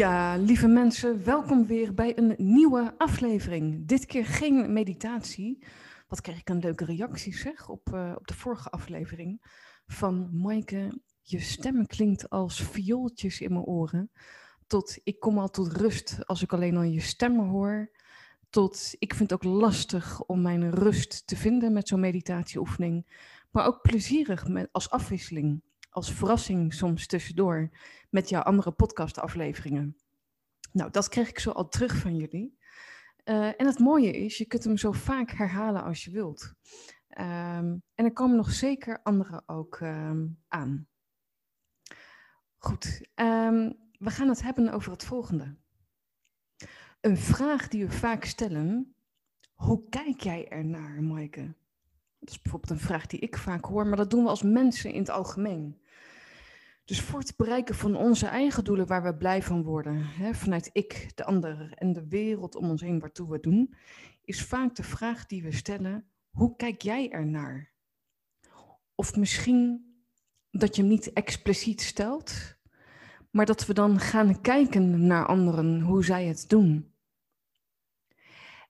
Ja, 0.00 0.36
lieve 0.36 0.66
mensen, 0.66 1.24
welkom 1.24 1.66
weer 1.66 1.94
bij 1.94 2.18
een 2.18 2.34
nieuwe 2.36 2.94
aflevering. 2.98 3.86
Dit 3.86 4.06
keer 4.06 4.26
geen 4.26 4.72
meditatie. 4.72 5.64
Wat 6.08 6.20
kreeg 6.20 6.38
ik 6.38 6.48
een 6.48 6.58
leuke 6.58 6.84
reactie 6.84 7.34
zeg 7.36 7.68
op, 7.68 7.90
uh, 7.94 8.12
op 8.16 8.26
de 8.26 8.34
vorige 8.34 8.70
aflevering 8.70 9.42
van 9.86 10.28
Maaike. 10.32 11.00
Je 11.22 11.40
stem 11.40 11.86
klinkt 11.86 12.30
als 12.30 12.62
viooltjes 12.62 13.40
in 13.40 13.52
mijn 13.52 13.64
oren. 13.64 14.10
Tot 14.66 14.98
ik 15.02 15.20
kom 15.20 15.38
al 15.38 15.50
tot 15.50 15.76
rust 15.76 16.26
als 16.26 16.42
ik 16.42 16.52
alleen 16.52 16.76
al 16.76 16.82
je 16.82 17.00
stem 17.00 17.38
hoor. 17.38 17.90
Tot 18.50 18.94
ik 18.98 19.14
vind 19.14 19.30
het 19.30 19.44
ook 19.44 19.52
lastig 19.52 20.22
om 20.22 20.42
mijn 20.42 20.70
rust 20.70 21.26
te 21.26 21.36
vinden 21.36 21.72
met 21.72 21.88
zo'n 21.88 22.00
meditatieoefening. 22.00 23.06
Maar 23.50 23.66
ook 23.66 23.82
plezierig 23.82 24.46
als 24.72 24.90
afwisseling 24.90 25.62
als 25.90 26.12
verrassing 26.12 26.74
soms 26.74 27.06
tussendoor 27.06 27.70
met 28.10 28.28
jouw 28.28 28.42
andere 28.42 28.72
podcastafleveringen. 28.72 29.96
Nou, 30.72 30.90
dat 30.90 31.08
kreeg 31.08 31.28
ik 31.28 31.38
zo 31.38 31.50
al 31.50 31.68
terug 31.68 31.96
van 31.96 32.16
jullie. 32.16 32.58
Uh, 33.24 33.46
en 33.46 33.66
het 33.66 33.78
mooie 33.78 34.10
is, 34.10 34.38
je 34.38 34.46
kunt 34.46 34.64
hem 34.64 34.76
zo 34.76 34.92
vaak 34.92 35.30
herhalen 35.30 35.82
als 35.82 36.04
je 36.04 36.10
wilt. 36.10 36.54
Um, 37.18 37.82
en 37.94 38.04
er 38.04 38.12
komen 38.12 38.36
nog 38.36 38.50
zeker 38.50 39.02
andere 39.02 39.42
ook 39.46 39.80
um, 39.80 40.38
aan. 40.48 40.88
Goed, 42.58 43.08
um, 43.14 43.78
we 43.98 44.10
gaan 44.10 44.28
het 44.28 44.42
hebben 44.42 44.72
over 44.72 44.92
het 44.92 45.04
volgende. 45.04 45.56
Een 47.00 47.16
vraag 47.16 47.68
die 47.68 47.86
we 47.86 47.92
vaak 47.92 48.24
stellen. 48.24 48.94
Hoe 49.54 49.88
kijk 49.88 50.20
jij 50.20 50.48
ernaar, 50.48 51.02
Maaike? 51.02 51.54
Dat 52.20 52.30
is 52.30 52.42
bijvoorbeeld 52.42 52.72
een 52.72 52.86
vraag 52.86 53.06
die 53.06 53.20
ik 53.20 53.36
vaak 53.36 53.64
hoor, 53.64 53.86
maar 53.86 53.96
dat 53.96 54.10
doen 54.10 54.22
we 54.22 54.28
als 54.28 54.42
mensen 54.42 54.92
in 54.92 55.00
het 55.00 55.10
algemeen. 55.10 55.80
Dus 56.84 57.00
voor 57.00 57.18
het 57.18 57.36
bereiken 57.36 57.74
van 57.74 57.96
onze 57.96 58.26
eigen 58.26 58.64
doelen 58.64 58.86
waar 58.86 59.02
we 59.02 59.16
blij 59.16 59.42
van 59.42 59.62
worden, 59.62 60.04
hè, 60.04 60.34
vanuit 60.34 60.70
ik, 60.72 61.10
de 61.14 61.24
ander 61.24 61.72
en 61.74 61.92
de 61.92 62.08
wereld 62.08 62.54
om 62.54 62.70
ons 62.70 62.80
heen 62.80 63.00
waartoe 63.00 63.30
we 63.30 63.40
doen, 63.40 63.74
is 64.24 64.44
vaak 64.44 64.74
de 64.74 64.82
vraag 64.82 65.26
die 65.26 65.42
we 65.42 65.52
stellen, 65.52 66.10
hoe 66.30 66.56
kijk 66.56 66.82
jij 66.82 67.10
ernaar? 67.10 67.72
Of 68.94 69.16
misschien 69.16 69.94
dat 70.50 70.76
je 70.76 70.82
hem 70.82 70.90
niet 70.90 71.12
expliciet 71.12 71.80
stelt, 71.80 72.56
maar 73.30 73.46
dat 73.46 73.66
we 73.66 73.74
dan 73.74 74.00
gaan 74.00 74.40
kijken 74.40 75.06
naar 75.06 75.26
anderen, 75.26 75.80
hoe 75.80 76.04
zij 76.04 76.26
het 76.26 76.48
doen. 76.48 76.89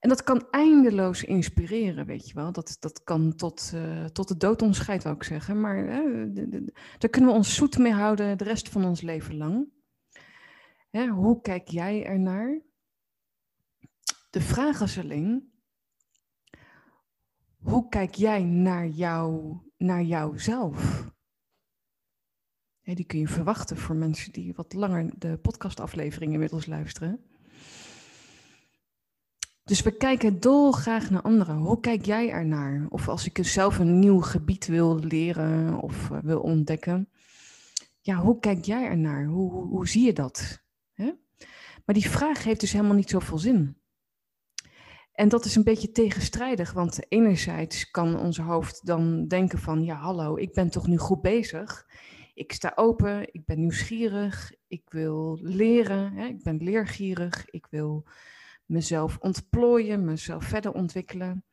En 0.01 0.09
dat 0.09 0.23
kan 0.23 0.47
eindeloos 0.51 1.25
inspireren, 1.25 2.07
weet 2.07 2.29
je 2.29 2.35
wel. 2.35 2.53
Dat, 2.53 2.77
dat 2.81 3.03
kan 3.03 3.35
tot, 3.35 3.73
uh, 3.75 4.05
tot 4.05 4.29
de 4.29 4.37
dood 4.37 4.63
ons 4.63 4.89
ik 4.89 5.23
zeggen. 5.23 5.61
Maar 5.61 5.87
daar 6.99 7.11
kunnen 7.11 7.31
we 7.31 7.37
ons 7.37 7.55
zoet 7.55 7.79
mee 7.79 7.93
houden 7.93 8.39
de 8.39 8.45
rest 8.45 8.69
van 8.69 8.85
ons 8.85 9.01
leven 9.01 9.37
lang. 9.37 9.69
Hè, 10.91 11.07
hoe 11.07 11.41
kijk 11.41 11.69
jij 11.69 12.05
ernaar? 12.05 12.61
De 14.31 14.41
vraag 14.41 14.81
is 14.81 14.99
alleen, 14.99 15.53
hoe 17.57 17.89
kijk 17.89 18.15
jij 18.15 18.43
naar, 18.45 18.87
jou, 18.87 19.57
naar 19.77 20.03
jouzelf? 20.03 21.09
Hè, 22.81 22.95
die 22.95 23.05
kun 23.05 23.19
je 23.19 23.29
verwachten 23.29 23.77
voor 23.77 23.97
mensen 23.97 24.33
die 24.33 24.55
wat 24.55 24.73
langer 24.73 25.19
de 25.19 25.39
podcastafleveringen 25.39 26.35
inmiddels 26.35 26.67
luisteren. 26.67 27.30
Dus 29.71 29.83
we 29.83 29.97
kijken 29.97 30.41
dolgraag 30.41 31.11
naar 31.11 31.23
anderen. 31.23 31.57
Hoe 31.57 31.81
kijk 31.81 32.05
jij 32.05 32.31
ernaar? 32.31 32.87
Of 32.89 33.09
als 33.09 33.27
ik 33.27 33.39
zelf 33.43 33.79
een 33.79 33.99
nieuw 33.99 34.21
gebied 34.21 34.67
wil 34.67 34.99
leren 34.99 35.81
of 35.81 36.09
uh, 36.11 36.19
wil 36.23 36.41
ontdekken. 36.41 37.09
Ja, 38.01 38.17
hoe 38.17 38.39
kijk 38.39 38.65
jij 38.65 38.85
ernaar? 38.85 39.25
Hoe, 39.25 39.53
hoe, 39.53 39.89
zie 39.89 40.05
je 40.05 40.13
dat? 40.13 40.63
Maar 41.85 41.95
die 41.95 42.11
vraag 42.11 42.45
heeft 42.45 42.61
dus 42.61 42.73
helemaal 42.73 42.97
niet 42.97 43.11
zoveel 43.11 43.39
zin. 43.39 43.77
En 45.13 45.29
dat 45.29 45.45
is 45.45 45.57
een 45.57 45.65
beetje 45.65 45.93
tegenstrijdig, 45.93 46.73
want 46.73 47.13
enerzijds 47.13 47.91
kan 47.91 48.19
ons 48.19 48.39
hoofd 48.39 48.87
dan 48.87 49.29
denken 49.29 49.59
van, 49.59 49.85
ja 49.85 49.95
hallo, 49.95 50.37
ik 50.37 50.53
ben 50.53 50.71
toch 50.71 50.87
nu 50.87 50.99
goed 50.99 51.21
bezig. 51.21 51.87
Ik 52.35 52.53
sta 52.53 52.73
open, 52.75 53.35
ik 53.35 53.45
ben 53.45 53.61
nieuwsgierig, 53.61 54.53
ik 54.67 54.91
wil 54.91 55.39
leren, 55.43 56.19
ik 56.19 56.43
ben 56.43 56.57
leergierig, 56.63 57.51
ik 57.51 57.67
wil 57.71 58.07
mezelf 58.71 59.19
ontplooien, 59.19 60.05
mezelf 60.05 60.45
verder 60.45 60.73
ontwikkelen. 60.73 61.45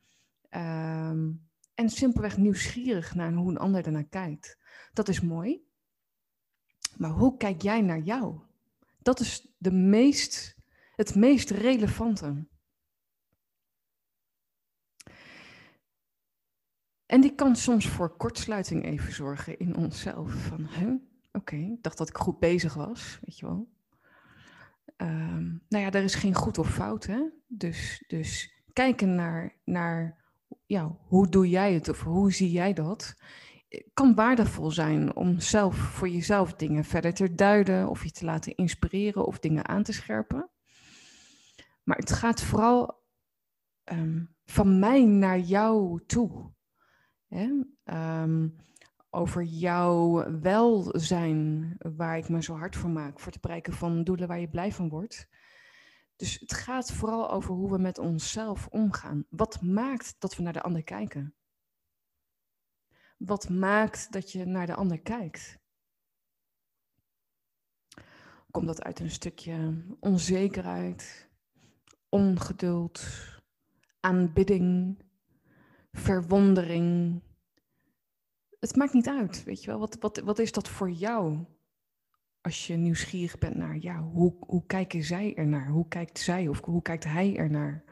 Um, 0.50 1.48
en 1.74 1.90
simpelweg 1.90 2.36
nieuwsgierig 2.36 3.14
naar 3.14 3.32
hoe 3.32 3.50
een 3.50 3.58
ander 3.58 3.84
ernaar 3.84 4.08
kijkt. 4.08 4.58
Dat 4.92 5.08
is 5.08 5.20
mooi. 5.20 5.66
Maar 6.96 7.10
hoe 7.10 7.36
kijk 7.36 7.62
jij 7.62 7.80
naar 7.80 8.00
jou? 8.00 8.40
Dat 8.98 9.20
is 9.20 9.54
de 9.56 9.72
meest, 9.72 10.56
het 10.94 11.14
meest 11.14 11.50
relevante. 11.50 12.46
En 17.06 17.20
die 17.20 17.34
kan 17.34 17.56
soms 17.56 17.88
voor 17.88 18.16
kortsluiting 18.16 18.84
even 18.84 19.12
zorgen 19.12 19.58
in 19.58 19.76
onszelf. 19.76 20.32
Van, 20.32 20.68
oké, 21.32 21.56
ik 21.56 21.82
dacht 21.82 21.98
dat 21.98 22.08
ik 22.08 22.16
goed 22.16 22.38
bezig 22.38 22.74
was, 22.74 23.18
weet 23.22 23.38
je 23.38 23.46
wel. 23.46 23.68
Um, 24.96 25.62
nou 25.68 25.84
ja, 25.84 25.90
er 25.90 26.02
is 26.02 26.14
geen 26.14 26.34
goed 26.34 26.58
of 26.58 26.70
fout. 26.70 27.06
Hè? 27.06 27.20
Dus, 27.46 28.04
dus 28.06 28.52
kijken 28.72 29.14
naar, 29.14 29.56
naar 29.64 30.24
ja, 30.66 30.96
hoe 31.06 31.28
doe 31.28 31.48
jij 31.48 31.74
het 31.74 31.88
of 31.88 32.02
hoe 32.02 32.32
zie 32.32 32.50
jij 32.50 32.72
dat, 32.72 33.16
kan 33.94 34.14
waardevol 34.14 34.70
zijn 34.70 35.16
om 35.16 35.40
zelf 35.40 35.76
voor 35.76 36.08
jezelf 36.08 36.54
dingen 36.54 36.84
verder 36.84 37.14
te 37.14 37.34
duiden 37.34 37.88
of 37.88 38.04
je 38.04 38.10
te 38.10 38.24
laten 38.24 38.54
inspireren 38.54 39.26
of 39.26 39.38
dingen 39.38 39.68
aan 39.68 39.82
te 39.82 39.92
scherpen. 39.92 40.50
Maar 41.82 41.96
het 41.96 42.12
gaat 42.12 42.42
vooral 42.42 43.02
um, 43.92 44.34
van 44.44 44.78
mij 44.78 45.04
naar 45.04 45.38
jou 45.38 46.04
toe. 46.06 46.52
Hè? 47.28 47.50
Um, 48.22 48.56
over 49.10 49.42
jouw 49.42 50.30
welzijn, 50.40 51.74
waar 51.78 52.18
ik 52.18 52.28
me 52.28 52.42
zo 52.42 52.56
hard 52.56 52.76
voor 52.76 52.90
maak, 52.90 53.20
voor 53.20 53.32
het 53.32 53.40
bereiken 53.40 53.72
van 53.72 54.04
doelen 54.04 54.28
waar 54.28 54.40
je 54.40 54.48
blij 54.48 54.72
van 54.72 54.88
wordt. 54.88 55.28
Dus 56.16 56.40
het 56.40 56.52
gaat 56.52 56.92
vooral 56.92 57.30
over 57.30 57.54
hoe 57.54 57.70
we 57.70 57.78
met 57.78 57.98
onszelf 57.98 58.66
omgaan. 58.66 59.26
Wat 59.28 59.62
maakt 59.62 60.16
dat 60.18 60.36
we 60.36 60.42
naar 60.42 60.52
de 60.52 60.62
ander 60.62 60.84
kijken? 60.84 61.34
Wat 63.18 63.48
maakt 63.48 64.12
dat 64.12 64.32
je 64.32 64.44
naar 64.44 64.66
de 64.66 64.74
ander 64.74 65.00
kijkt? 65.00 65.58
Komt 68.50 68.66
dat 68.66 68.82
uit 68.82 69.00
een 69.00 69.10
stukje 69.10 69.84
onzekerheid, 70.00 71.30
ongeduld, 72.08 73.06
aanbidding, 74.00 74.98
verwondering, 75.92 77.22
het 78.58 78.76
maakt 78.76 78.92
niet 78.92 79.08
uit, 79.08 79.44
weet 79.44 79.64
je 79.64 79.70
wel. 79.70 79.78
Wat, 79.78 79.96
wat, 80.00 80.18
wat 80.24 80.38
is 80.38 80.52
dat 80.52 80.68
voor 80.68 80.90
jou? 80.90 81.44
Als 82.40 82.66
je 82.66 82.76
nieuwsgierig 82.76 83.38
bent 83.38 83.56
naar, 83.56 83.76
ja, 83.80 84.02
hoe, 84.02 84.36
hoe 84.40 84.66
kijken 84.66 85.02
zij 85.02 85.34
ernaar? 85.34 85.68
Hoe 85.68 85.88
kijkt 85.88 86.18
zij 86.18 86.48
of 86.48 86.64
hoe 86.64 86.82
kijkt 86.82 87.04
hij 87.04 87.36
ernaar? 87.36 87.84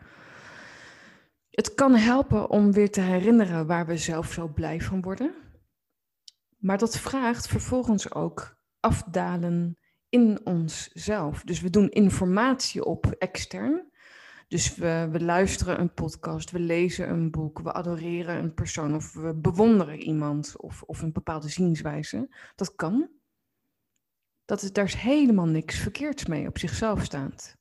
Het 1.51 1.75
kan 1.75 1.95
helpen 1.95 2.51
om 2.51 2.73
weer 2.73 2.91
te 2.91 3.01
herinneren 3.01 3.67
waar 3.67 3.87
we 3.87 3.97
zelf 3.97 4.33
zo 4.33 4.49
blij 4.49 4.81
van 4.81 5.03
worden. 5.03 5.35
Maar 6.57 6.79
dat 6.79 6.99
vraagt 6.99 7.49
vervolgens 7.49 8.13
ook 8.13 8.57
afdalen 8.81 9.79
in 10.09 10.41
onszelf. 10.45 11.43
Dus 11.43 11.61
we 11.61 11.71
doen 11.71 11.89
informatie 11.89 12.85
op 12.85 13.07
extern. 13.07 13.91
Dus 14.49 14.75
we, 14.75 15.17
luisteren 15.21 15.81
een 15.81 15.95
podcast, 15.95 16.51
we 16.51 16.59
lezen 16.59 17.11
een 17.11 17.31
boek, 17.31 17.59
we 17.59 17.73
adoreren 17.73 18.37
een 18.37 18.55
persoon 18.55 18.95
of 18.95 19.13
we 19.13 19.35
bewonderen 19.35 19.99
iemand 19.99 20.61
of, 20.61 20.83
of 20.83 21.03
een 21.03 21.13
bepaalde 21.13 21.49
zienswijze. 21.49 22.29
Dat 22.55 22.75
kan. 22.75 23.09
Dat 24.45 24.63
is, 24.63 24.73
daar 24.73 24.85
is 24.85 24.95
helemaal 24.95 25.47
niks 25.47 25.79
verkeerds 25.79 26.27
mee 26.27 26.49
op 26.49 26.59
zichzelf 26.59 27.05
staand. 27.05 27.57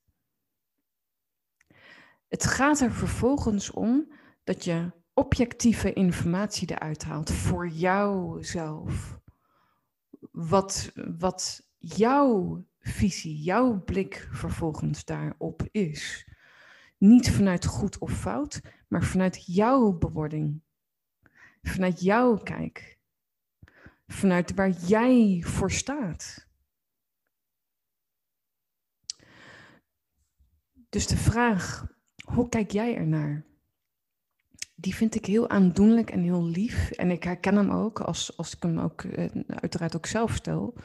Het 2.28 2.46
gaat 2.46 2.80
er 2.80 2.92
vervolgens 2.92 3.72
om 3.72 4.14
dat 4.44 4.64
je 4.64 4.92
objectieve 5.14 5.94
informatie 5.94 6.72
eruit 6.72 7.04
haalt 7.04 7.32
voor 7.32 7.68
jouzelf. 7.68 9.20
Wat, 10.32 10.92
wat 11.18 11.68
jouw 11.78 12.66
visie, 12.80 13.42
jouw 13.42 13.84
blik 13.84 14.28
vervolgens 14.32 15.06
daarop 15.06 15.68
is. 15.72 16.28
Niet 17.06 17.32
vanuit 17.32 17.66
goed 17.66 17.98
of 17.98 18.12
fout, 18.12 18.62
maar 18.88 19.04
vanuit 19.04 19.46
jouw 19.46 19.92
bewording. 19.98 20.62
Vanuit 21.62 22.02
jouw 22.02 22.38
kijk. 22.38 23.00
Vanuit 24.08 24.54
waar 24.54 24.70
jij 24.70 25.42
voor 25.46 25.72
staat. 25.72 26.48
Dus 30.90 31.08
de 31.08 31.18
vraag, 31.18 31.88
hoe 32.24 32.50
kijk 32.50 32.72
jij 32.72 32.96
ernaar? 32.96 33.46
Die 34.76 34.96
vind 34.96 35.16
ik 35.16 35.26
heel 35.26 35.50
aandoenlijk 35.50 36.10
en 36.10 36.22
heel 36.22 36.46
lief. 36.46 36.92
En 36.92 37.12
ik 37.12 37.24
herken 37.24 37.56
hem 37.56 37.72
ook 37.72 38.00
als, 38.00 38.38
als 38.38 38.56
ik 38.56 38.64
hem 38.64 38.80
ook 38.80 39.04
eh, 39.04 39.42
uiteraard 39.48 39.96
ook 39.96 40.06
zelf 40.06 40.36
stel. 40.36 40.78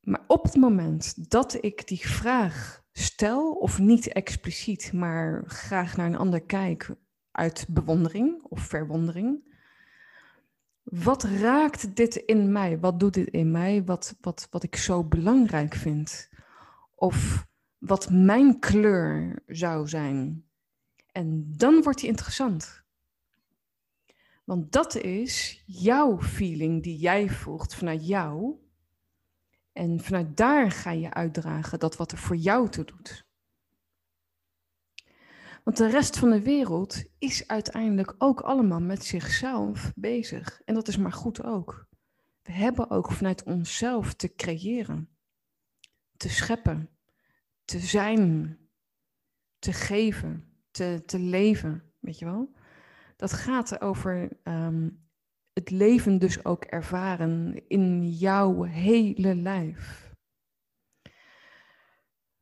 Maar 0.00 0.24
op 0.26 0.42
het 0.42 0.54
moment 0.54 1.30
dat 1.30 1.64
ik 1.64 1.86
die 1.86 2.08
vraag 2.08 2.83
stel, 2.98 3.52
of 3.52 3.78
niet 3.78 4.08
expliciet, 4.08 4.92
maar 4.92 5.42
graag 5.46 5.96
naar 5.96 6.06
een 6.06 6.16
ander 6.16 6.40
kijk 6.40 6.90
uit 7.30 7.66
bewondering 7.68 8.42
of 8.42 8.60
verwondering. 8.60 9.52
Wat 10.82 11.22
raakt 11.22 11.96
dit 11.96 12.14
in 12.14 12.52
mij? 12.52 12.78
Wat 12.78 13.00
doet 13.00 13.14
dit 13.14 13.28
in 13.28 13.50
mij? 13.50 13.84
Wat, 13.84 14.16
wat, 14.20 14.48
wat 14.50 14.62
ik 14.62 14.76
zo 14.76 15.04
belangrijk 15.04 15.74
vind? 15.74 16.30
Of 16.94 17.46
wat 17.78 18.10
mijn 18.10 18.58
kleur 18.58 19.42
zou 19.46 19.88
zijn? 19.88 20.44
En 21.12 21.52
dan 21.56 21.82
wordt 21.82 22.00
die 22.00 22.08
interessant. 22.08 22.82
Want 24.44 24.72
dat 24.72 24.94
is 24.94 25.62
jouw 25.66 26.20
feeling 26.20 26.82
die 26.82 26.98
jij 26.98 27.30
voelt 27.30 27.74
vanuit 27.74 28.06
jou. 28.06 28.56
En 29.74 30.00
vanuit 30.00 30.36
daar 30.36 30.70
ga 30.70 30.90
je 30.90 31.14
uitdragen 31.14 31.78
dat 31.78 31.96
wat 31.96 32.12
er 32.12 32.18
voor 32.18 32.36
jou 32.36 32.68
toe 32.68 32.84
doet. 32.84 33.26
Want 35.64 35.76
de 35.76 35.88
rest 35.88 36.18
van 36.18 36.30
de 36.30 36.42
wereld 36.42 37.04
is 37.18 37.48
uiteindelijk 37.48 38.14
ook 38.18 38.40
allemaal 38.40 38.80
met 38.80 39.04
zichzelf 39.04 39.92
bezig. 39.94 40.60
En 40.64 40.74
dat 40.74 40.88
is 40.88 40.96
maar 40.96 41.12
goed 41.12 41.42
ook. 41.44 41.86
We 42.42 42.52
hebben 42.52 42.90
ook 42.90 43.12
vanuit 43.12 43.42
onszelf 43.42 44.14
te 44.14 44.34
creëren, 44.34 45.16
te 46.16 46.28
scheppen, 46.28 46.90
te 47.64 47.78
zijn, 47.78 48.58
te 49.58 49.72
geven, 49.72 50.62
te, 50.70 51.02
te 51.06 51.18
leven, 51.18 51.92
weet 52.00 52.18
je 52.18 52.24
wel? 52.24 52.54
Dat 53.16 53.32
gaat 53.32 53.80
over 53.80 54.38
ehm, 54.42 54.88
het 55.54 55.70
leven 55.70 56.18
dus 56.18 56.44
ook 56.44 56.64
ervaren 56.64 57.68
in 57.68 58.08
jouw 58.10 58.62
hele 58.62 59.34
lijf. 59.34 60.12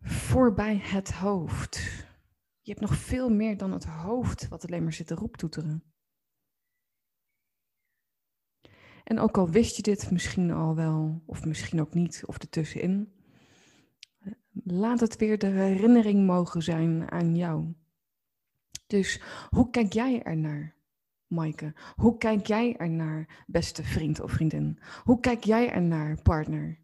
Voorbij 0.01 0.77
het 0.77 1.13
hoofd. 1.13 1.77
Je 2.61 2.71
hebt 2.71 2.81
nog 2.81 2.95
veel 2.95 3.31
meer 3.31 3.57
dan 3.57 3.73
het 3.73 3.85
hoofd 3.85 4.49
wat 4.49 4.67
alleen 4.67 4.83
maar 4.83 4.93
zit 4.93 5.07
te 5.07 5.15
roeptoeteren. 5.15 5.85
En 9.05 9.19
ook 9.19 9.39
al 9.39 9.51
wist 9.51 9.77
je 9.77 9.83
dit 9.83 10.11
misschien 10.11 10.51
al 10.51 10.75
wel, 10.75 11.23
of 11.27 11.45
misschien 11.45 11.81
ook 11.81 11.95
niet, 11.95 12.23
of 12.27 12.39
ertussenin, 12.39 13.13
laat 14.65 15.01
het 15.01 15.17
weer 15.17 15.39
de 15.39 15.47
herinnering 15.47 16.27
mogen 16.27 16.63
zijn 16.63 17.11
aan 17.11 17.37
jou. 17.37 17.75
Dus 18.87 19.23
hoe 19.49 19.71
kijk 19.71 19.93
jij 19.93 20.23
ernaar? 20.23 20.82
Maaike? 21.33 21.75
Hoe 21.97 22.19
kijk 22.19 22.47
jij 22.47 22.77
ernaar, 22.77 23.45
beste 23.47 23.85
vriend 23.85 24.21
of 24.21 24.31
vriendin? 24.31 24.79
Hoe 25.05 25.21
kijk 25.21 25.45
jij 25.45 25.71
ernaar, 25.71 26.23
partner? 26.23 26.81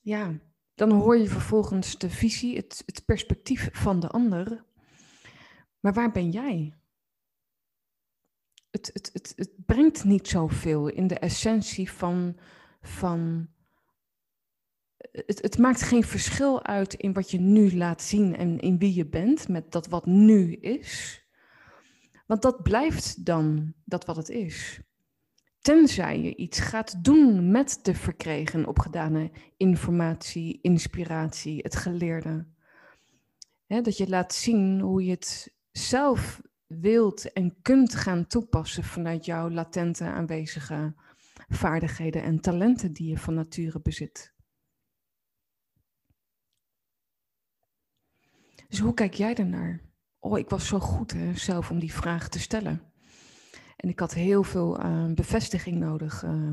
Ja, 0.00 0.38
dan 0.74 0.90
hoor 0.90 1.16
je 1.16 1.28
vervolgens 1.28 1.98
de 1.98 2.10
visie, 2.10 2.56
het, 2.56 2.82
het 2.86 3.04
perspectief 3.04 3.68
van 3.72 4.00
de 4.00 4.08
ander. 4.08 4.64
Maar 5.80 5.92
waar 5.92 6.10
ben 6.10 6.30
jij? 6.30 6.74
Het, 8.70 8.90
het, 8.92 9.10
het, 9.12 9.32
het 9.36 9.66
brengt 9.66 10.04
niet 10.04 10.28
zoveel 10.28 10.88
in 10.88 11.06
de 11.06 11.18
essentie 11.18 11.90
van. 11.90 12.36
van 12.80 13.48
het, 15.10 15.42
het 15.42 15.58
maakt 15.58 15.82
geen 15.82 16.04
verschil 16.04 16.64
uit 16.64 16.94
in 16.94 17.12
wat 17.12 17.30
je 17.30 17.40
nu 17.40 17.76
laat 17.76 18.02
zien 18.02 18.36
en 18.36 18.58
in 18.58 18.78
wie 18.78 18.94
je 18.94 19.06
bent, 19.06 19.48
met 19.48 19.72
dat 19.72 19.86
wat 19.86 20.06
nu 20.06 20.52
is. 20.52 21.23
Want 22.26 22.42
dat 22.42 22.62
blijft 22.62 23.24
dan 23.24 23.74
dat 23.84 24.04
wat 24.04 24.16
het 24.16 24.28
is. 24.28 24.80
Tenzij 25.58 26.20
je 26.20 26.36
iets 26.36 26.60
gaat 26.60 27.04
doen 27.04 27.50
met 27.50 27.78
de 27.82 27.94
verkregen 27.94 28.66
opgedane 28.66 29.30
informatie, 29.56 30.58
inspiratie, 30.62 31.58
het 31.62 31.76
geleerde. 31.76 32.46
dat 33.66 33.96
je 33.96 34.08
laat 34.08 34.34
zien 34.34 34.80
hoe 34.80 35.04
je 35.04 35.10
het 35.10 35.54
zelf 35.70 36.40
wilt 36.66 37.32
en 37.32 37.62
kunt 37.62 37.94
gaan 37.94 38.26
toepassen 38.26 38.84
vanuit 38.84 39.24
jouw 39.24 39.50
latente 39.50 40.04
aanwezige 40.04 40.94
vaardigheden 41.48 42.22
en 42.22 42.40
talenten 42.40 42.92
die 42.92 43.08
je 43.08 43.18
van 43.18 43.34
nature 43.34 43.80
bezit. 43.80 44.34
Dus 48.68 48.78
hoe 48.78 48.94
kijk 48.94 49.14
jij 49.14 49.34
ernaar? 49.34 49.80
Oh, 50.24 50.38
ik 50.38 50.48
was 50.48 50.66
zo 50.66 50.78
goed 50.78 51.14
zelf 51.34 51.70
om 51.70 51.78
die 51.78 51.92
vraag 51.92 52.28
te 52.28 52.40
stellen. 52.40 52.82
En 53.76 53.88
ik 53.88 53.98
had 53.98 54.14
heel 54.14 54.42
veel 54.42 54.84
uh, 54.84 55.12
bevestiging 55.12 55.78
nodig. 55.78 56.22
Uh, 56.22 56.50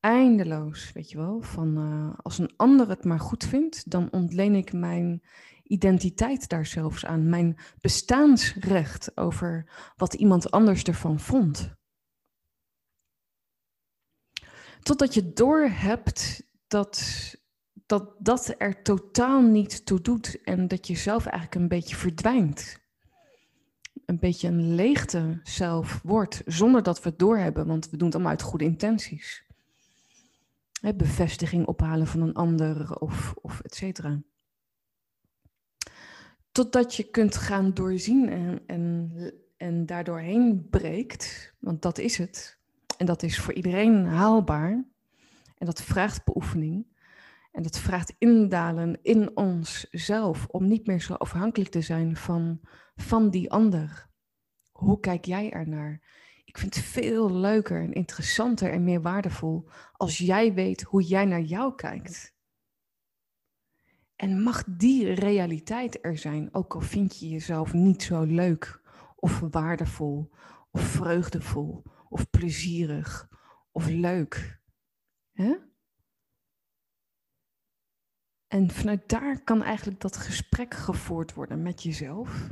eindeloos, 0.00 0.92
weet 0.92 1.10
je 1.10 1.16
wel. 1.16 1.42
Van 1.42 1.78
uh, 1.78 2.18
als 2.22 2.38
een 2.38 2.52
ander 2.56 2.88
het 2.88 3.04
maar 3.04 3.20
goed 3.20 3.44
vindt, 3.44 3.90
dan 3.90 4.10
ontleen 4.10 4.54
ik 4.54 4.72
mijn 4.72 5.22
identiteit 5.62 6.48
daar 6.48 6.66
zelfs 6.66 7.06
aan. 7.06 7.28
Mijn 7.28 7.58
bestaansrecht 7.80 9.16
over 9.16 9.70
wat 9.96 10.14
iemand 10.14 10.50
anders 10.50 10.82
ervan 10.82 11.20
vond. 11.20 11.74
Totdat 14.80 15.14
je 15.14 15.32
doorhebt 15.32 16.48
dat 16.66 17.00
dat 17.86 18.14
dat 18.18 18.54
er 18.58 18.82
totaal 18.82 19.42
niet 19.42 19.86
toe 19.86 20.00
doet 20.00 20.42
en 20.42 20.68
dat 20.68 20.86
je 20.86 20.96
zelf 20.96 21.26
eigenlijk 21.26 21.54
een 21.54 21.68
beetje 21.68 21.96
verdwijnt 21.96 22.81
een 24.06 24.18
beetje 24.18 24.48
een 24.48 24.74
leegte 24.74 25.40
zelf 25.42 26.00
wordt, 26.04 26.42
zonder 26.46 26.82
dat 26.82 27.02
we 27.02 27.08
het 27.08 27.18
doorhebben, 27.18 27.66
want 27.66 27.90
we 27.90 27.96
doen 27.96 28.06
het 28.06 28.14
allemaal 28.14 28.32
uit 28.32 28.42
goede 28.42 28.64
intenties. 28.64 29.44
Bevestiging 30.94 31.66
ophalen 31.66 32.06
van 32.06 32.20
een 32.20 32.34
ander 32.34 32.94
of, 32.94 33.34
of 33.42 33.60
et 33.60 33.74
cetera. 33.74 34.22
Totdat 36.52 36.94
je 36.94 37.02
kunt 37.10 37.36
gaan 37.36 37.74
doorzien 37.74 38.28
en, 38.28 38.60
en, 38.66 39.12
en 39.56 39.86
daardoorheen 39.86 40.68
breekt, 40.70 41.54
want 41.58 41.82
dat 41.82 41.98
is 41.98 42.16
het. 42.16 42.58
En 42.96 43.06
dat 43.06 43.22
is 43.22 43.38
voor 43.38 43.54
iedereen 43.54 44.06
haalbaar. 44.06 44.70
En 45.58 45.66
dat 45.66 45.82
vraagt 45.82 46.24
beoefening. 46.24 46.86
En 47.52 47.62
dat 47.62 47.78
vraagt 47.78 48.14
indalen 48.18 48.98
in 49.02 49.36
onszelf 49.36 50.46
om 50.46 50.66
niet 50.68 50.86
meer 50.86 51.00
zo 51.00 51.14
afhankelijk 51.14 51.70
te 51.70 51.80
zijn 51.80 52.16
van 52.16 52.60
van 52.94 53.30
die 53.30 53.50
ander. 53.50 54.10
Hoe 54.70 55.00
kijk 55.00 55.24
jij 55.24 55.50
ernaar? 55.50 56.02
Ik 56.44 56.58
vind 56.58 56.74
het 56.74 56.84
veel 56.84 57.32
leuker 57.32 57.82
en 57.82 57.92
interessanter 57.92 58.70
en 58.70 58.84
meer 58.84 59.02
waardevol 59.02 59.68
als 59.92 60.18
jij 60.18 60.54
weet 60.54 60.82
hoe 60.82 61.02
jij 61.02 61.24
naar 61.24 61.40
jou 61.40 61.74
kijkt. 61.74 62.34
En 64.16 64.42
mag 64.42 64.64
die 64.66 65.12
realiteit 65.12 66.04
er 66.04 66.18
zijn, 66.18 66.54
ook 66.54 66.74
al 66.74 66.80
vind 66.80 67.18
je 67.18 67.28
jezelf 67.28 67.72
niet 67.72 68.02
zo 68.02 68.22
leuk 68.22 68.80
of 69.16 69.40
waardevol 69.40 70.32
of 70.70 70.82
vreugdevol 70.82 71.82
of 72.08 72.30
plezierig 72.30 73.28
of 73.70 73.86
leuk. 73.86 74.60
Hè? 75.32 75.56
En 78.52 78.70
vanuit 78.70 79.08
daar 79.08 79.40
kan 79.40 79.62
eigenlijk 79.62 80.00
dat 80.00 80.16
gesprek 80.16 80.74
gevoerd 80.74 81.34
worden 81.34 81.62
met 81.62 81.82
jezelf. 81.82 82.48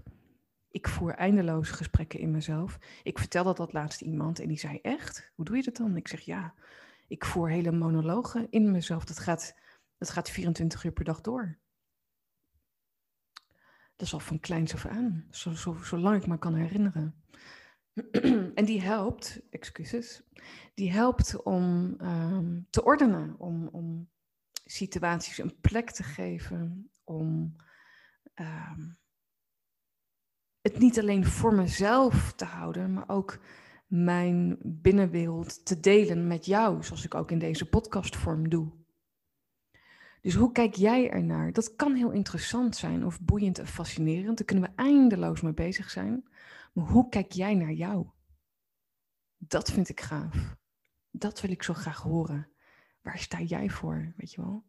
Ik 0.70 0.88
voer 0.88 1.14
eindeloos 1.14 1.70
gesprekken 1.70 2.18
in 2.18 2.30
mezelf. 2.30 2.78
Ik 3.02 3.18
vertelde 3.18 3.54
dat 3.54 3.72
laatst 3.72 4.00
iemand 4.00 4.40
en 4.40 4.48
die 4.48 4.58
zei: 4.58 4.78
Echt? 4.82 5.32
Hoe 5.34 5.44
doe 5.44 5.56
je 5.56 5.62
dat 5.62 5.76
dan? 5.76 5.96
Ik 5.96 6.08
zeg: 6.08 6.20
Ja, 6.20 6.54
ik 7.08 7.24
voer 7.24 7.50
hele 7.50 7.72
monologen 7.72 8.46
in 8.50 8.70
mezelf. 8.70 9.04
Dat 9.04 9.18
gaat, 9.18 9.54
dat 9.98 10.10
gaat 10.10 10.30
24 10.30 10.84
uur 10.84 10.92
per 10.92 11.04
dag 11.04 11.20
door. 11.20 11.58
Dat 13.96 14.06
is 14.06 14.12
al 14.12 14.20
van 14.20 14.40
kleins 14.40 14.74
af 14.74 14.86
aan, 14.86 15.26
zo, 15.30 15.52
zo, 15.52 15.76
zolang 15.82 16.16
ik 16.22 16.26
me 16.26 16.38
kan 16.38 16.54
herinneren. 16.54 17.14
en 18.54 18.64
die 18.64 18.80
helpt, 18.80 19.40
excuses, 19.50 20.22
die 20.74 20.92
helpt 20.92 21.42
om 21.42 21.96
um, 22.02 22.66
te 22.70 22.84
ordenen, 22.84 23.34
situaties 24.70 25.38
een 25.38 25.60
plek 25.60 25.90
te 25.90 26.02
geven, 26.02 26.90
om 27.04 27.56
um, 28.34 28.98
het 30.60 30.78
niet 30.78 30.98
alleen 30.98 31.24
voor 31.24 31.54
mezelf 31.54 32.32
te 32.32 32.44
houden, 32.44 32.92
maar 32.92 33.08
ook 33.08 33.38
mijn 33.86 34.58
binnenwereld 34.62 35.64
te 35.64 35.80
delen 35.80 36.26
met 36.26 36.46
jou, 36.46 36.84
zoals 36.84 37.04
ik 37.04 37.14
ook 37.14 37.30
in 37.30 37.38
deze 37.38 37.68
podcastvorm 37.68 38.48
doe. 38.48 38.78
Dus 40.20 40.34
hoe 40.34 40.52
kijk 40.52 40.74
jij 40.74 41.10
ernaar? 41.10 41.52
Dat 41.52 41.76
kan 41.76 41.94
heel 41.94 42.10
interessant 42.10 42.76
zijn 42.76 43.06
of 43.06 43.20
boeiend 43.20 43.58
en 43.58 43.66
fascinerend. 43.66 44.36
Daar 44.36 44.46
kunnen 44.46 44.70
we 44.70 44.82
eindeloos 44.82 45.40
mee 45.40 45.54
bezig 45.54 45.90
zijn. 45.90 46.28
Maar 46.72 46.84
hoe 46.84 47.08
kijk 47.08 47.32
jij 47.32 47.54
naar 47.54 47.72
jou? 47.72 48.06
Dat 49.36 49.70
vind 49.70 49.88
ik 49.88 50.00
gaaf. 50.00 50.56
Dat 51.10 51.40
wil 51.40 51.50
ik 51.50 51.62
zo 51.62 51.74
graag 51.74 52.02
horen. 52.02 52.49
Waar 53.02 53.18
sta 53.18 53.40
jij 53.40 53.68
voor, 53.68 54.12
weet 54.16 54.32
je 54.32 54.40
wel? 54.40 54.64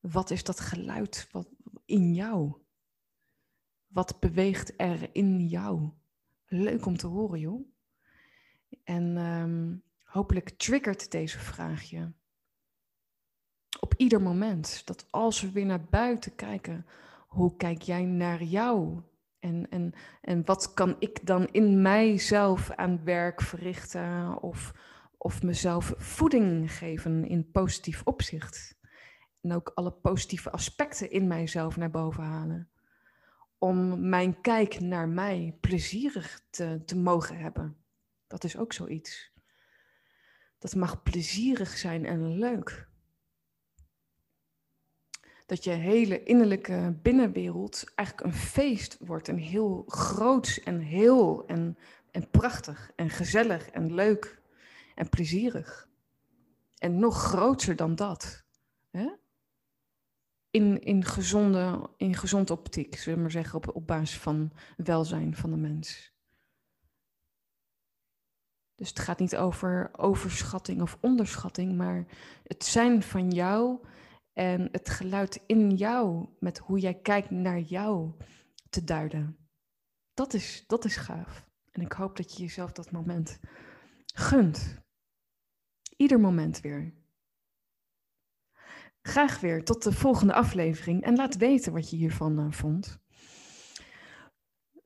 Wat 0.00 0.30
is 0.30 0.44
dat 0.44 0.60
geluid 0.60 1.28
wat 1.30 1.48
in 1.84 2.14
jou? 2.14 2.54
Wat 3.86 4.20
beweegt 4.20 4.72
er 4.76 5.08
in 5.12 5.46
jou? 5.46 5.90
Leuk 6.46 6.86
om 6.86 6.96
te 6.96 7.06
horen, 7.06 7.40
joh. 7.40 7.68
En 8.84 9.16
ehm, 9.16 9.76
hopelijk 10.04 10.48
triggert 10.48 11.10
deze 11.10 11.38
vraag 11.38 11.82
je. 11.82 12.12
Op 13.80 13.94
ieder 13.96 14.22
moment. 14.22 14.82
Dat 14.86 15.06
als 15.10 15.40
we 15.40 15.50
weer 15.50 15.66
naar 15.66 15.84
buiten 15.84 16.34
kijken, 16.34 16.86
hoe 17.28 17.56
kijk 17.56 17.82
jij 17.82 18.04
naar 18.04 18.42
jou? 18.42 19.02
En, 19.38 19.70
en, 19.70 19.92
en 20.20 20.44
wat 20.44 20.74
kan 20.74 20.96
ik 20.98 21.26
dan 21.26 21.46
in 21.46 21.82
mijzelf 21.82 22.70
aan 22.70 23.04
werk 23.04 23.40
verrichten? 23.40 24.42
Of, 24.42 24.72
of 25.18 25.42
mezelf 25.42 25.94
voeding 25.96 26.72
geven 26.72 27.26
in 27.26 27.50
positief 27.50 28.02
opzicht? 28.04 28.76
En 29.40 29.52
ook 29.52 29.70
alle 29.74 29.92
positieve 29.92 30.50
aspecten 30.50 31.10
in 31.10 31.26
mijzelf 31.26 31.76
naar 31.76 31.90
boven 31.90 32.24
halen. 32.24 32.70
Om 33.58 34.08
mijn 34.08 34.40
kijk 34.40 34.80
naar 34.80 35.08
mij 35.08 35.56
plezierig 35.60 36.40
te, 36.50 36.82
te 36.84 36.96
mogen 36.96 37.38
hebben. 37.38 37.76
Dat 38.26 38.44
is 38.44 38.56
ook 38.56 38.72
zoiets. 38.72 39.32
Dat 40.58 40.74
mag 40.74 41.02
plezierig 41.02 41.78
zijn 41.78 42.06
en 42.06 42.38
leuk. 42.38 42.88
Dat 45.46 45.64
je 45.64 45.70
hele 45.70 46.22
innerlijke 46.22 46.98
binnenwereld 47.02 47.92
eigenlijk 47.94 48.28
een 48.28 48.38
feest 48.38 48.96
wordt. 49.00 49.28
Een 49.28 49.38
heel 49.38 49.84
groots 49.86 50.60
en 50.60 50.80
heel 50.80 51.46
en, 51.46 51.78
en 52.10 52.30
prachtig 52.30 52.92
en 52.96 53.10
gezellig 53.10 53.70
en 53.70 53.94
leuk 53.94 54.40
en 54.98 55.08
plezierig. 55.08 55.88
En 56.78 56.98
nog 56.98 57.22
groter 57.22 57.76
dan 57.76 57.94
dat. 57.94 58.44
Hè? 58.90 59.08
In, 60.50 60.80
in, 60.80 61.04
gezonde, 61.04 61.90
in 61.96 62.14
gezonde 62.14 62.52
optiek, 62.52 62.96
zullen 62.96 63.14
we 63.14 63.22
maar 63.22 63.30
zeggen, 63.30 63.56
op, 63.56 63.76
op 63.76 63.86
basis 63.86 64.18
van 64.18 64.52
welzijn 64.76 65.36
van 65.36 65.50
de 65.50 65.56
mens. 65.56 66.12
Dus 68.74 68.88
het 68.88 68.98
gaat 68.98 69.18
niet 69.18 69.36
over 69.36 69.90
overschatting 69.92 70.82
of 70.82 70.98
onderschatting, 71.00 71.76
maar 71.76 72.06
het 72.42 72.64
zijn 72.64 73.02
van 73.02 73.30
jou 73.30 73.86
en 74.32 74.68
het 74.72 74.88
geluid 74.88 75.42
in 75.46 75.70
jou, 75.70 76.28
met 76.38 76.58
hoe 76.58 76.78
jij 76.78 76.94
kijkt 76.94 77.30
naar 77.30 77.60
jou, 77.60 78.12
te 78.70 78.84
duiden. 78.84 79.36
Dat 80.14 80.34
is, 80.34 80.64
dat 80.66 80.84
is 80.84 80.96
gaaf. 80.96 81.46
En 81.70 81.80
ik 81.82 81.92
hoop 81.92 82.16
dat 82.16 82.36
je 82.36 82.42
jezelf 82.42 82.72
dat 82.72 82.90
moment 82.90 83.40
gunt. 84.14 84.86
Ieder 85.98 86.20
moment 86.20 86.60
weer. 86.60 86.94
Graag 89.02 89.40
weer 89.40 89.64
tot 89.64 89.82
de 89.82 89.92
volgende 89.92 90.32
aflevering 90.32 91.02
en 91.02 91.16
laat 91.16 91.36
weten 91.36 91.72
wat 91.72 91.90
je 91.90 91.96
hiervan 91.96 92.40
uh, 92.40 92.52
vond. 92.52 92.98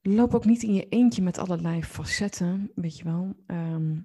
Loop 0.00 0.34
ook 0.34 0.44
niet 0.44 0.62
in 0.62 0.74
je 0.74 0.88
eentje 0.88 1.22
met 1.22 1.38
allerlei 1.38 1.84
facetten, 1.84 2.70
weet 2.74 2.98
je 2.98 3.04
wel. 3.04 3.36
Ehm, 3.46 4.00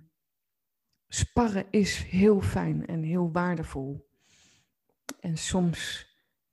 sparren 1.07 1.65
is 1.69 2.03
heel 2.03 2.41
fijn 2.41 2.87
en 2.87 3.03
heel 3.03 3.31
waardevol. 3.31 4.09
En 5.19 5.37
soms 5.37 6.07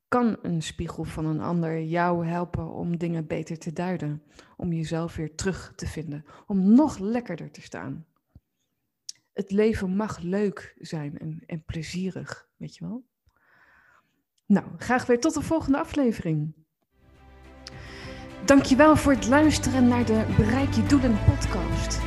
kan 0.08 0.36
een 0.42 0.62
spiegel 0.62 1.04
van 1.04 1.26
een 1.26 1.40
ander 1.40 1.82
jou 1.82 2.26
helpen 2.26 2.70
om 2.70 2.98
dingen 2.98 3.26
beter 3.26 3.58
te 3.58 3.72
duiden. 3.72 4.22
Om 4.56 4.72
jezelf 4.72 5.16
weer 5.16 5.34
terug 5.34 5.72
te 5.76 5.86
vinden. 5.86 6.24
Om 6.46 6.74
nog 6.74 6.98
lekkerder 6.98 7.50
te 7.50 7.60
staan. 7.60 8.06
Het 9.34 9.50
leven 9.50 9.96
mag 9.96 10.18
leuk 10.18 10.74
zijn 10.78 11.18
en, 11.18 11.42
en 11.46 11.64
plezierig, 11.64 12.48
weet 12.56 12.76
je 12.76 12.84
wel. 12.84 13.04
Nou, 14.46 14.66
graag 14.76 15.06
weer 15.06 15.20
tot 15.20 15.34
de 15.34 15.42
volgende 15.42 15.78
aflevering. 15.78 16.52
Dankjewel 18.44 18.96
voor 18.96 19.12
het 19.12 19.26
luisteren 19.26 19.88
naar 19.88 20.04
de 20.04 20.24
Bereik 20.36 20.72
je 20.72 20.86
Doelen 20.86 21.18
podcast. 21.24 22.00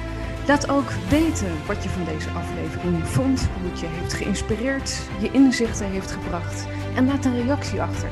Laat 0.47 0.69
ook 0.69 0.89
weten 0.89 1.65
wat 1.65 1.83
je 1.83 1.89
van 1.89 2.05
deze 2.05 2.29
aflevering 2.29 3.07
vond, 3.07 3.47
hoe 3.47 3.69
het 3.69 3.79
je 3.79 3.85
heeft 3.85 4.13
geïnspireerd, 4.13 5.09
je 5.21 5.31
inzichten 5.31 5.89
heeft 5.89 6.11
gebracht 6.11 6.67
en 6.95 7.05
laat 7.05 7.25
een 7.25 7.41
reactie 7.41 7.81
achter. 7.81 8.09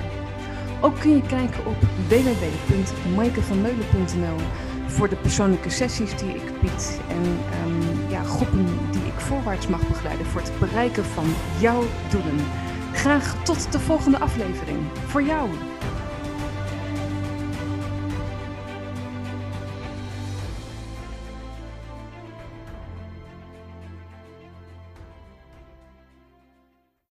Ook 0.82 1.00
kun 1.00 1.16
je 1.16 1.22
kijken 1.22 1.66
op 1.66 1.82
www.maikevanmeulen.nl 2.08 4.40
voor 4.88 5.10
de 5.10 5.16
persoonlijke 5.16 5.70
sessies 5.70 6.18
die 6.18 6.36
ik 6.36 6.62
bied 6.62 7.00
en 7.10 7.24
um, 7.66 8.10
ja, 8.10 8.24
groepen 8.24 8.66
die 8.92 9.06
ik 9.06 9.20
voorwaarts 9.20 9.68
mag 9.68 9.88
begeleiden 9.88 10.26
voor 10.26 10.42
het 10.42 10.60
bereiken 10.60 11.06
van 11.06 11.26
jouw 11.60 11.84
doelen. 12.10 12.46
Graag 12.94 13.44
tot 13.44 13.72
de 13.72 13.80
volgende 13.80 14.20
aflevering. 14.20 14.80
Voor 15.08 15.24
jou. 15.24 15.50